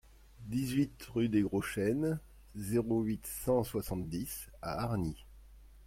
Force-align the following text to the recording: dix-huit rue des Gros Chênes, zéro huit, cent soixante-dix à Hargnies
dix-huit 0.47 1.03
rue 1.13 1.29
des 1.29 1.43
Gros 1.43 1.61
Chênes, 1.61 2.19
zéro 2.55 3.03
huit, 3.03 3.23
cent 3.45 3.63
soixante-dix 3.63 4.49
à 4.59 4.79
Hargnies 4.81 5.27